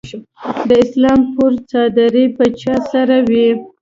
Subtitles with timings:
[0.67, 3.47] د اسلام پور څادرې به چا سره وي؟